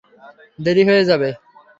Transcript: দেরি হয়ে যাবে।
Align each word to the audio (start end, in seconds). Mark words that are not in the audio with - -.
দেরি 0.59 0.83
হয়ে 0.87 1.03
যাবে। 1.09 1.29